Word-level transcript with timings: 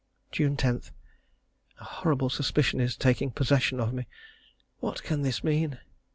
June 0.31 0.57
10. 0.57 0.81
A 1.79 1.83
horrible 1.83 2.27
suspicion 2.31 2.79
is 2.79 2.97
taking 2.97 3.29
possession 3.29 3.79
of 3.79 3.93
me. 3.93 4.07
What 4.79 5.03
can 5.03 5.21
this 5.21 5.43
mean? 5.43 5.77